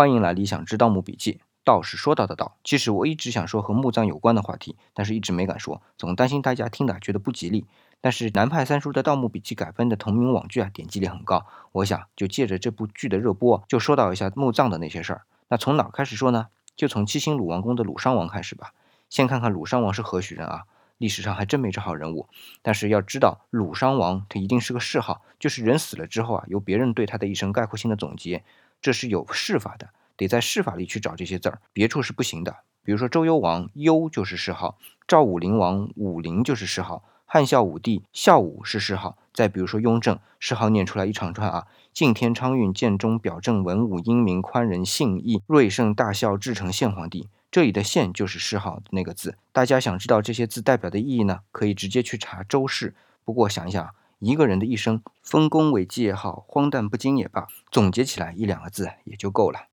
[0.00, 1.42] 欢迎来理想之盗墓笔记。
[1.62, 7.66] 道是说到的道，其实我一直想说和墓葬有关的话题，但是一直没敢说，总担心大家听的觉得不吉利。
[8.00, 15.26] 但是南派三叔的《盗墓笔记》改编的同名网剧啊，点击率很高，我想就借着这部剧的热播，就说到一下墓葬的那些事儿。
[15.48, 16.46] 那从哪开始说呢？
[16.74, 18.72] 就从七星鲁王宫的鲁殇王开始吧。
[19.10, 20.62] 先看看鲁殇王是何许人啊？
[20.96, 22.26] 历史上还真没这号人物。
[22.62, 28.42] 但是要知道，鲁殇王他一定是个谥号，就是人死了之后啊，由别人对他的一生概括性的总结。
[28.80, 32.56] 这是有谥法的，得在谥法里去找这些字儿，别处是不行的。
[32.82, 39.18] 比如说周幽王幽就是谥号，赵武灵王武灵就是谥号，汉孝武帝孝武是谥号。
[39.34, 47.28] 再比如说雍正谥号念出来一长串啊，敬天昌运建中表正文武英明宽仁信义瑞圣大孝至诚献皇帝。
[47.50, 49.36] 这里的献就是谥号那个字。
[49.52, 51.40] 大家想知道这些字代表的意义呢？
[51.52, 52.94] 可以直接去查周氏。
[53.24, 53.94] 不过想一想。
[54.20, 59.70] 一个人的一生，丰功伟绩也好，荒诞不经也罢，总结起来一两个字也就够了。